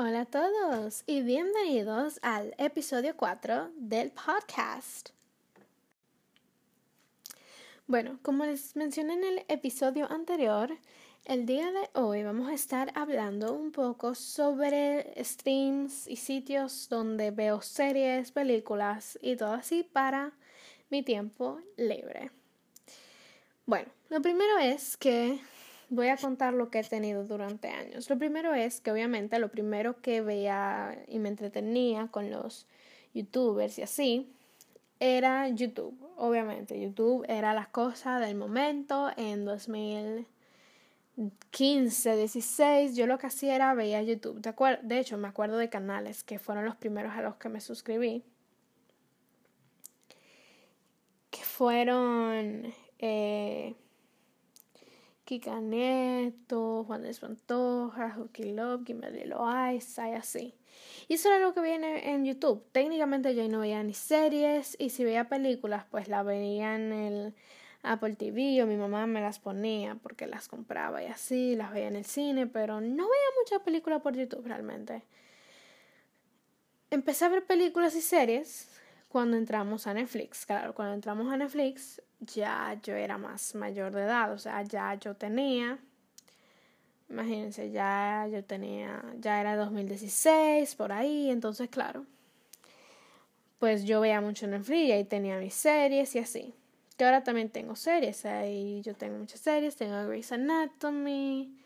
[0.00, 5.08] Hola a todos y bienvenidos al episodio 4 del podcast.
[7.88, 10.70] Bueno, como les mencioné en el episodio anterior,
[11.24, 17.32] el día de hoy vamos a estar hablando un poco sobre streams y sitios donde
[17.32, 20.30] veo series, películas y todo así para
[20.90, 22.30] mi tiempo libre.
[23.66, 25.40] Bueno, lo primero es que
[25.90, 28.08] voy a contar lo que he tenido durante años.
[28.10, 32.66] Lo primero es que obviamente lo primero que veía y me entretenía con los
[33.14, 34.32] youtubers y así
[35.00, 35.96] era YouTube.
[36.16, 42.96] Obviamente, YouTube era la cosa del momento en 2015, 16.
[42.96, 44.40] Yo lo que hacía era veía YouTube.
[44.40, 44.52] De,
[44.82, 48.24] de hecho, me acuerdo de canales que fueron los primeros a los que me suscribí.
[51.30, 52.72] Que fueron...
[52.98, 53.76] Eh,
[55.28, 60.54] Kika Neto, Juan de Espantoja, Hooky Love, Kimberly Loaiza y así.
[61.06, 62.64] Y eso era lo que viene en YouTube.
[62.72, 67.34] Técnicamente yo no veía ni series y si veía películas pues las veía en el
[67.82, 71.88] Apple TV o mi mamá me las ponía porque las compraba y así, las veía
[71.88, 75.02] en el cine, pero no veía muchas películas por YouTube realmente.
[76.90, 78.77] Empecé a ver películas y series
[79.08, 80.46] cuando entramos a Netflix.
[80.46, 84.94] Claro, cuando entramos a Netflix ya yo era más mayor de edad, o sea, ya
[84.94, 85.78] yo tenía,
[87.08, 92.04] imagínense, ya yo tenía, ya era 2016, por ahí, entonces claro,
[93.58, 96.54] pues yo veía mucho Netflix y tenía mis series y así.
[96.96, 101.56] Que ahora también tengo series, ahí yo tengo muchas series, tengo Grey's Anatomy,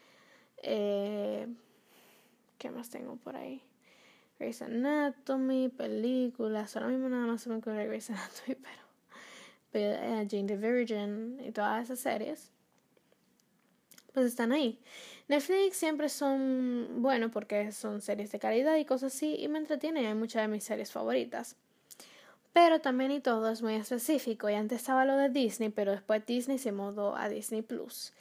[0.58, 1.46] eh,
[2.58, 3.62] ¿qué más tengo por ahí?
[4.42, 8.56] Grey's Anatomy, películas, ahora mismo nada más se me ocurre Grey's Anatomy,
[9.70, 12.50] pero eh, Jane the Virgin y todas esas series,
[14.12, 14.80] pues están ahí.
[15.28, 20.06] Netflix siempre son, bueno, porque son series de calidad y cosas así, y me entretienen,
[20.06, 21.54] hay muchas de mis series favoritas.
[22.52, 26.26] Pero también y todo es muy específico, y antes estaba lo de Disney, pero después
[26.26, 28.12] Disney se mudó a Disney Plus.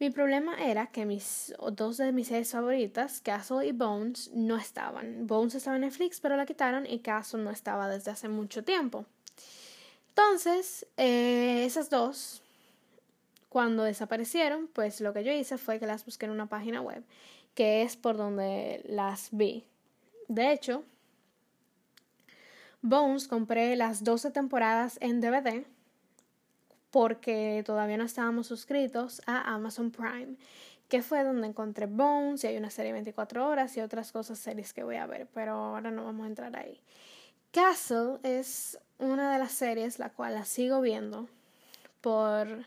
[0.00, 5.26] Mi problema era que mis dos de mis series favoritas, Castle y Bones, no estaban.
[5.26, 9.04] Bones estaba en Netflix, pero la quitaron y Castle no estaba desde hace mucho tiempo.
[10.08, 12.42] Entonces, eh, esas dos,
[13.50, 17.04] cuando desaparecieron, pues lo que yo hice fue que las busqué en una página web,
[17.54, 19.66] que es por donde las vi.
[20.28, 20.82] De hecho,
[22.80, 25.66] Bones compré las 12 temporadas en DVD
[26.90, 30.36] porque todavía no estábamos suscritos a Amazon Prime,
[30.88, 34.72] que fue donde encontré Bones y hay una serie 24 horas y otras cosas series
[34.72, 36.80] que voy a ver, pero ahora no vamos a entrar ahí.
[37.52, 41.28] Castle es una de las series la cual la sigo viendo
[42.00, 42.64] por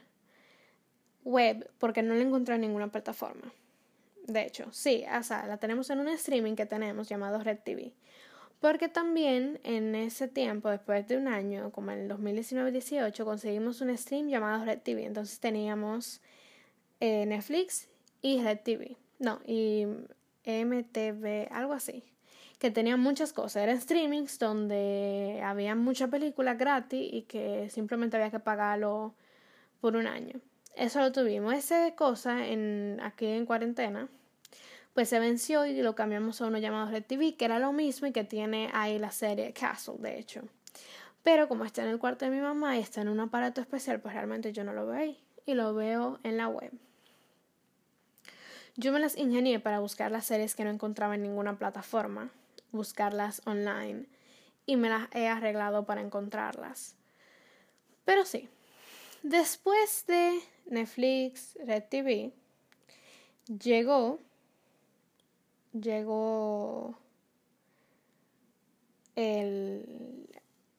[1.23, 3.51] web porque no la encontré en ninguna plataforma.
[4.25, 7.93] De hecho, sí, o sea, la tenemos en un streaming que tenemos llamado Red TV.
[8.63, 13.97] Porque también en ese tiempo, después de un año, como en el 2019-18, conseguimos un
[13.97, 15.05] stream llamado Red TV.
[15.05, 16.21] Entonces teníamos
[17.01, 17.89] eh, Netflix
[18.21, 18.95] y Red TV.
[19.19, 19.85] No, y
[20.45, 22.05] MTV, algo así
[22.57, 23.63] que tenían muchas cosas.
[23.63, 29.13] Eran streamings donde había muchas películas gratis y que simplemente había que pagarlo
[29.81, 30.39] por un año.
[30.77, 31.53] Eso lo tuvimos.
[31.53, 34.07] Esa cosa en, aquí en cuarentena,
[34.93, 38.07] pues se venció y lo cambiamos a uno llamado Red TV, que era lo mismo
[38.07, 40.41] y que tiene ahí la serie Castle, de hecho.
[41.23, 43.99] Pero como está en el cuarto de mi mamá y está en un aparato especial,
[43.99, 46.71] pues realmente yo no lo veo ahí y lo veo en la web.
[48.75, 52.31] Yo me las ingenié para buscar las series que no encontraba en ninguna plataforma
[52.73, 54.07] buscarlas online
[54.65, 56.95] y me las he arreglado para encontrarlas.
[58.03, 58.49] Pero sí,
[59.21, 62.33] después de Netflix, Red TV,
[63.47, 64.19] llegó,
[65.73, 66.97] llegó
[69.15, 70.29] el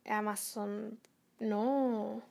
[0.04, 0.98] Amazon,
[1.38, 2.22] no,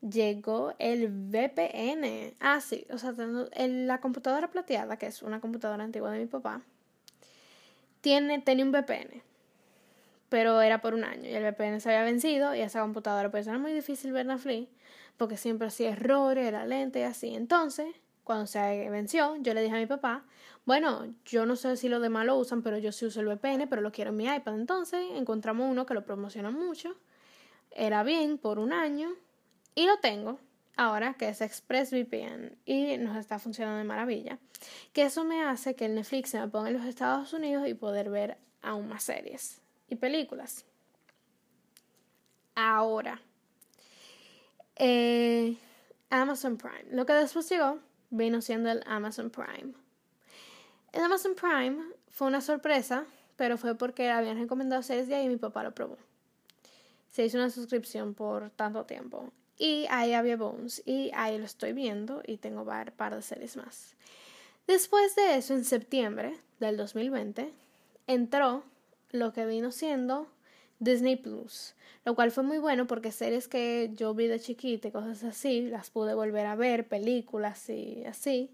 [0.00, 2.34] llegó el VPN.
[2.40, 6.62] Ah, sí, o sea, la computadora plateada, que es una computadora antigua de mi papá,
[8.00, 9.22] tiene, tenía un VPN,
[10.28, 13.46] pero era por un año y el VPN se había vencido y esa computadora pues
[13.46, 14.68] era muy difícil ver Netflix
[15.16, 17.34] porque siempre hacía errores, era lenta y así.
[17.34, 17.86] Entonces,
[18.24, 20.24] cuando se venció, yo le dije a mi papá,
[20.64, 23.68] bueno, yo no sé si los demás lo usan, pero yo sí uso el VPN,
[23.68, 24.54] pero lo quiero en mi iPad.
[24.54, 26.96] Entonces, encontramos uno que lo promociona mucho,
[27.70, 29.10] era bien por un año
[29.74, 30.38] y lo tengo
[30.76, 34.38] ahora, que es ExpressVPN, y nos está funcionando de maravilla.
[34.92, 37.74] Que eso me hace que el Netflix se me ponga en los Estados Unidos y
[37.74, 40.64] poder ver aún más series y películas.
[42.54, 43.20] Ahora,
[44.76, 45.56] eh,
[46.10, 46.86] Amazon Prime.
[46.90, 47.78] Lo que después llegó
[48.16, 49.74] vino siendo el Amazon Prime.
[50.92, 51.78] En Amazon Prime
[52.08, 53.04] fue una sorpresa,
[53.36, 55.98] pero fue porque habían recomendado series de ahí y mi papá lo probó.
[57.10, 59.32] Se hizo una suscripción por tanto tiempo.
[59.56, 60.82] Y ahí había Bones.
[60.84, 63.94] Y ahí lo estoy viendo y tengo un par de series más.
[64.66, 67.52] Después de eso, en septiembre del 2020,
[68.06, 68.64] entró
[69.10, 70.28] lo que vino siendo
[70.84, 74.90] Disney Plus, lo cual fue muy bueno porque series que yo vi de chiquita y
[74.92, 78.50] cosas así, las pude volver a ver, películas y así,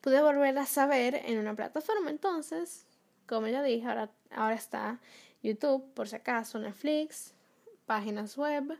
[0.00, 2.10] pude volverlas a ver en una plataforma.
[2.10, 2.86] Entonces,
[3.26, 5.00] como ya dije, ahora, ahora está
[5.42, 7.34] YouTube, por si acaso, Netflix,
[7.86, 8.78] páginas web,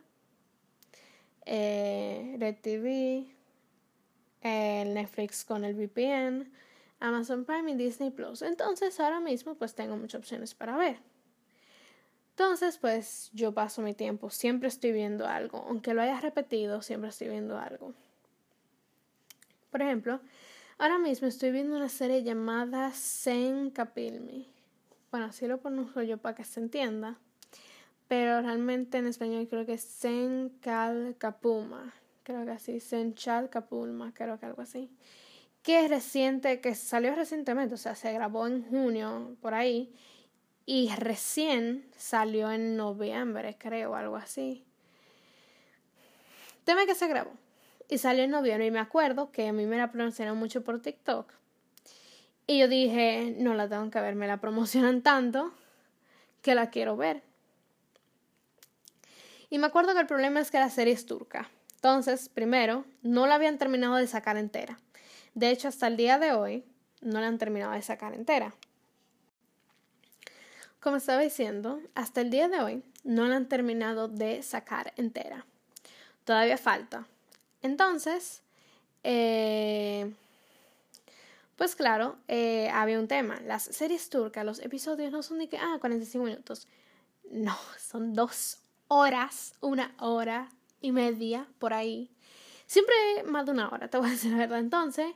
[1.46, 3.26] eh, Red TV,
[4.42, 6.50] Netflix con el VPN,
[7.00, 8.42] Amazon Prime y Disney Plus.
[8.42, 11.13] Entonces ahora mismo pues tengo muchas opciones para ver.
[12.34, 17.10] Entonces pues yo paso mi tiempo, siempre estoy viendo algo, aunque lo haya repetido, siempre
[17.10, 17.94] estoy viendo algo.
[19.70, 20.20] Por ejemplo,
[20.78, 24.48] ahora mismo estoy viendo una serie llamada Sen Kapilmi.
[25.10, 27.18] Bueno, así lo pronuncio yo para que se entienda,
[28.08, 31.92] pero realmente en español creo que es Sen Kal Kapuma
[32.24, 34.90] creo que así, Senchal Kapulma, creo que algo así,
[35.62, 39.94] que es reciente, que salió recientemente, o sea, se grabó en junio, por ahí,
[40.66, 44.64] y recién salió en noviembre, creo, algo así.
[46.64, 47.32] Tema que se grabó
[47.88, 50.80] y salió en noviembre y me acuerdo que a mí me la promocionaron mucho por
[50.80, 51.30] TikTok.
[52.46, 55.52] Y yo dije, no la tengo que ver, me la promocionan tanto
[56.42, 57.22] que la quiero ver.
[59.50, 61.48] Y me acuerdo que el problema es que la serie es turca.
[61.76, 64.78] Entonces, primero, no la habían terminado de sacar entera.
[65.34, 66.64] De hecho, hasta el día de hoy,
[67.02, 68.54] no la han terminado de sacar entera.
[70.84, 75.46] Como estaba diciendo, hasta el día de hoy no la han terminado de sacar entera.
[76.26, 77.06] Todavía falta.
[77.62, 78.42] Entonces,
[79.02, 80.12] eh,
[81.56, 83.40] pues claro, eh, había un tema.
[83.46, 86.68] Las series turcas, los episodios no son de que, ah, 45 minutos.
[87.30, 88.58] No, son dos
[88.88, 90.50] horas, una hora
[90.82, 92.10] y media por ahí.
[92.66, 92.94] Siempre
[93.24, 94.58] más de una hora, te voy a decir la verdad.
[94.58, 95.06] Entonces,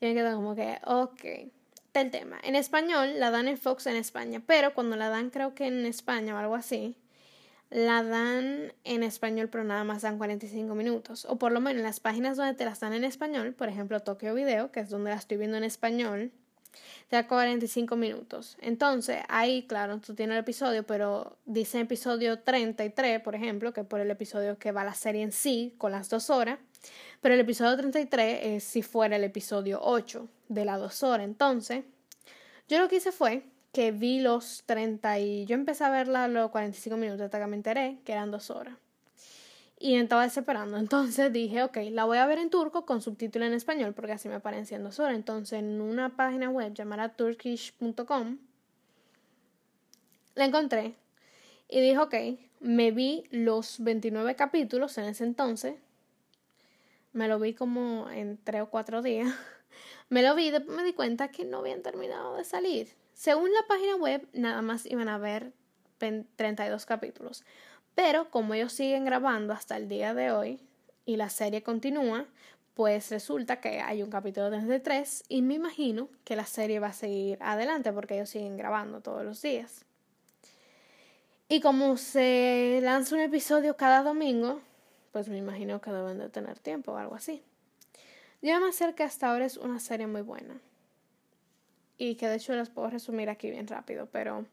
[0.00, 1.52] yo me quedo como que, ok,
[1.90, 2.38] está el tema.
[2.44, 5.84] En español la dan en Fox en España, pero cuando la dan creo que en
[5.86, 6.94] España o algo así,
[7.68, 11.24] la dan en español, pero nada más dan 45 minutos.
[11.28, 13.98] O por lo menos en las páginas donde te las dan en español, por ejemplo
[13.98, 16.30] Tokyo Video, que es donde la estoy viendo en español,
[17.08, 18.56] te da 45 minutos.
[18.60, 23.98] Entonces, ahí, claro, tú tienes el episodio, pero dice episodio 33, por ejemplo, que por
[23.98, 26.60] el episodio que va la serie en sí, con las dos horas.
[27.20, 31.24] Pero el episodio 33 es si fuera el episodio 8 de dos horas.
[31.24, 31.84] Entonces,
[32.68, 36.50] yo lo que hice fue que vi los 30 y yo empecé a verla los
[36.50, 38.74] 45 minutos hasta que me enteré que eran dos horas
[39.78, 40.76] y me estaba desesperando.
[40.76, 44.28] Entonces dije, ok, la voy a ver en turco con subtítulo en español porque así
[44.28, 45.14] me aparecen dos horas.
[45.14, 48.38] Entonces en una página web llamada turkish.com
[50.34, 50.94] la encontré
[51.68, 52.14] y dije, ok,
[52.60, 55.76] me vi los 29 capítulos en ese entonces.
[57.12, 59.32] Me lo vi como en tres o cuatro días.
[60.10, 62.94] Me lo vi y después me di cuenta que no habían terminado de salir.
[63.14, 65.52] Según la página web, nada más iban a ver
[65.98, 67.44] 32 capítulos.
[67.94, 70.60] Pero como ellos siguen grabando hasta el día de hoy
[71.06, 72.26] y la serie continúa,
[72.74, 76.88] pues resulta que hay un capítulo desde tres y me imagino que la serie va
[76.88, 79.84] a seguir adelante porque ellos siguen grabando todos los días.
[81.48, 84.60] Y como se lanza un episodio cada domingo,
[85.12, 87.42] pues me imagino que deben de tener tiempo o algo así.
[88.42, 90.60] Me acerca que hasta ahora es una serie muy buena.
[91.98, 94.46] Y que de hecho las puedo resumir aquí bien rápido, pero...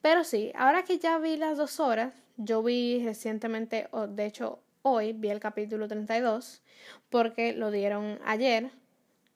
[0.00, 4.60] Pero sí, ahora que ya vi las dos horas, yo vi recientemente, o de hecho
[4.82, 6.62] hoy vi el capítulo 32
[7.10, 8.70] porque lo dieron ayer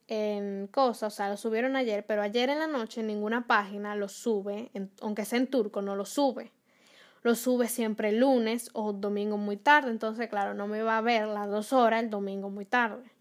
[0.08, 4.08] en cosas, o sea, lo subieron ayer, pero ayer en la noche ninguna página lo
[4.08, 6.52] sube, aunque sea en turco, no lo sube.
[7.22, 11.00] Lo sube siempre el lunes o domingo muy tarde, entonces claro, no me iba a
[11.00, 13.13] ver las dos horas el domingo muy tarde.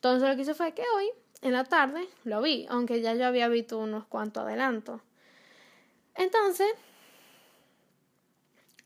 [0.00, 1.10] Entonces lo que hice fue que hoy,
[1.42, 5.02] en la tarde, lo vi, aunque ya yo había visto unos cuantos adelantos.
[6.14, 6.68] Entonces,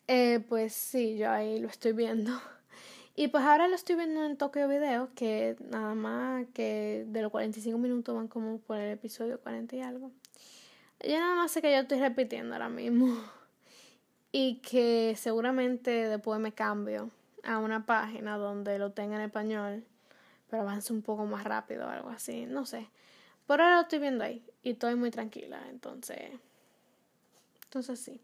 [0.08, 2.32] eh, pues sí, yo ahí lo estoy viendo.
[3.16, 7.30] Y pues ahora lo estoy viendo en Tokyo Video, que nada más que de los
[7.30, 10.10] 45 minutos van como por el episodio 40 y algo.
[10.98, 13.16] Yo nada más sé que yo estoy repitiendo ahora mismo.
[14.32, 17.08] Y que seguramente después me cambio
[17.44, 19.84] a una página donde lo tenga en español,
[20.54, 22.46] pero avance un poco más rápido o algo así.
[22.46, 22.88] No sé.
[23.44, 26.30] Por ahora lo estoy viendo ahí y estoy muy tranquila, entonces.
[27.64, 28.20] Entonces sí.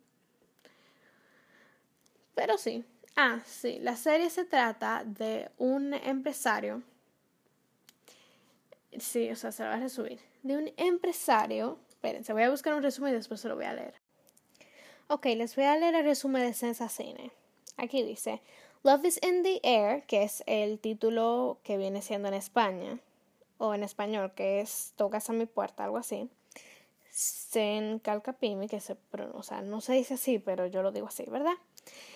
[2.36, 2.84] Pero sí.
[3.16, 3.78] Ah, sí.
[3.80, 6.84] La serie se trata de un empresario
[8.98, 10.20] Sí, o sea, se lo voy a resumir.
[10.42, 11.78] De un empresario.
[11.88, 13.94] Espérense, voy a buscar un resumen y después se lo voy a leer.
[15.08, 17.32] Ok, les voy a leer el resumen de Sensa Cine.
[17.76, 18.40] Aquí dice:
[18.82, 22.98] Love is in the Air, que es el título que viene siendo en España,
[23.58, 26.30] o en español, que es Tocas a mi puerta, algo así.
[27.10, 28.96] Sen Calcapimi, que se
[29.34, 31.52] o sea, no se dice así, pero yo lo digo así, ¿verdad?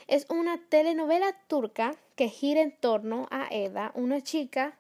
[0.07, 4.79] Es una telenovela turca que gira en torno a Eda, una chica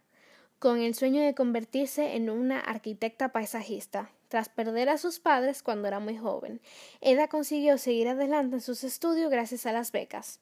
[0.58, 4.10] con el sueño de convertirse en una arquitecta paisajista.
[4.28, 6.62] Tras perder a sus padres cuando era muy joven,
[7.02, 10.40] Eda consiguió seguir adelante en sus estudios gracias a las becas.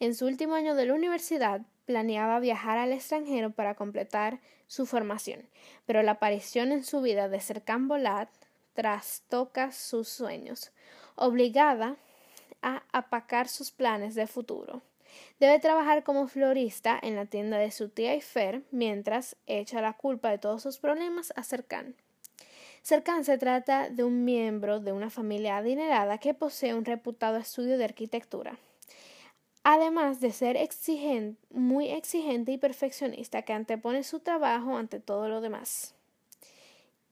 [0.00, 5.48] En su último año de la universidad, planeaba viajar al extranjero para completar su formación,
[5.86, 8.28] pero la aparición en su vida de Serkan Bolat
[8.74, 10.70] trastoca sus sueños,
[11.16, 11.96] obligada
[12.62, 14.82] a apacar sus planes de futuro.
[15.40, 20.30] Debe trabajar como florista en la tienda de su tía Ifer mientras echa la culpa
[20.30, 21.94] de todos sus problemas a Serkan.
[22.82, 27.78] Serkan se trata de un miembro de una familia adinerada que posee un reputado estudio
[27.78, 28.58] de arquitectura.
[29.64, 30.56] Además de ser
[31.50, 35.94] muy exigente y perfeccionista que antepone su trabajo ante todo lo demás.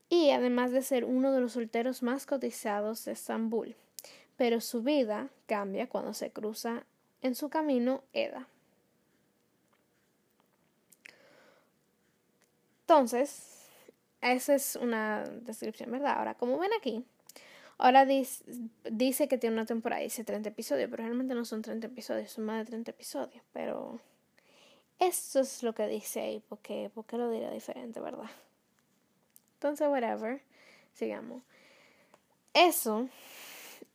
[0.08, 3.76] Y además de ser uno de los solteros más cotizados de Estambul.
[4.36, 6.84] Pero su vida cambia cuando se cruza
[7.22, 8.48] en su camino Eda.
[12.82, 13.68] Entonces,
[14.20, 16.18] esa es una descripción, ¿verdad?
[16.18, 17.04] Ahora, como ven aquí,
[17.78, 22.30] ahora dice, que tiene una temporada, dice 30 episodios, pero realmente no son 30 episodios,
[22.30, 24.00] son más de 30 episodios, pero
[24.99, 28.30] eso es lo que dice ahí, porque, porque lo diría diferente, ¿verdad?
[29.54, 30.42] Entonces, whatever,
[30.95, 31.42] sigamos.
[32.54, 33.09] Eso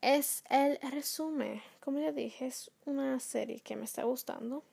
[0.02, 1.62] es el resumen.
[1.80, 4.64] Como ya dije, es una serie que me está gustando.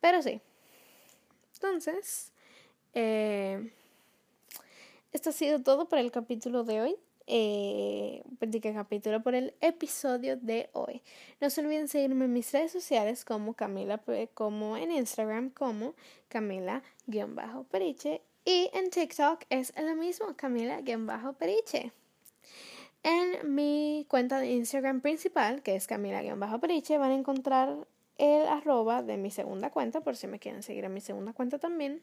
[0.00, 0.40] Pero sí.
[1.54, 2.32] Entonces,
[2.92, 3.72] eh,
[5.12, 6.96] esto ha sido todo por el capítulo de hoy.
[7.26, 8.22] Eh,
[8.74, 11.02] capítulo por el episodio de hoy.
[11.40, 14.02] No se olviden seguirme en mis redes sociales como Camila,
[14.34, 15.94] como en Instagram como
[16.28, 21.92] Camila-Periche y en TikTok es lo mismo Camila-Periche.
[23.02, 27.86] En mi cuenta de Instagram principal, que es Camila-Periche, van a encontrar
[28.18, 31.58] el arroba de mi segunda cuenta, por si me quieren seguir en mi segunda cuenta
[31.58, 32.02] también.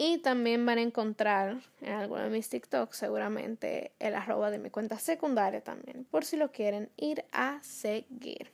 [0.00, 4.70] Y también van a encontrar en alguno de mis TikToks seguramente el arroba de mi
[4.70, 8.52] cuenta secundaria también, por si lo quieren ir a seguir.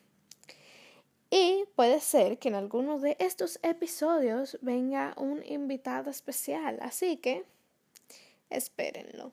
[1.28, 7.44] Y puede ser que en alguno de estos episodios venga un invitado especial, así que
[8.48, 9.32] espérenlo.